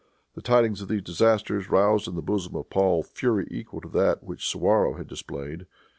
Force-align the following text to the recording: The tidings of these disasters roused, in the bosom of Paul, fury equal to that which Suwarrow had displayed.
The 0.33 0.41
tidings 0.41 0.81
of 0.81 0.87
these 0.87 1.03
disasters 1.03 1.69
roused, 1.69 2.07
in 2.07 2.15
the 2.15 2.23
bosom 2.23 2.55
of 2.55 2.71
Paul, 2.71 3.03
fury 3.03 3.45
equal 3.51 3.81
to 3.81 3.89
that 3.89 4.23
which 4.23 4.47
Suwarrow 4.49 4.93
had 4.95 5.07
displayed. 5.07 5.67